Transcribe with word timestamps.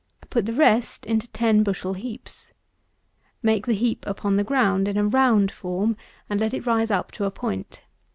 Put 0.31 0.47
the 0.47 0.53
rest 0.53 1.05
into 1.05 1.27
ten 1.27 1.61
bushel 1.61 1.93
heaps. 1.93 2.53
Make 3.43 3.67
the 3.67 3.75
heap 3.75 4.03
upon 4.07 4.35
the 4.35 4.43
ground 4.43 4.87
in 4.87 4.97
a 4.97 5.05
round 5.05 5.51
form, 5.51 5.95
and 6.27 6.39
let 6.39 6.55
it 6.55 6.65
rise 6.65 6.89
up 6.89 7.11
to 7.11 7.25
a 7.25 7.29
point. 7.29 7.83